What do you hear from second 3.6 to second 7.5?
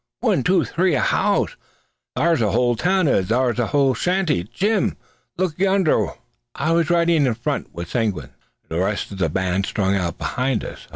single shanty. Gee! Jim, look yonder! Wagh!" I was riding in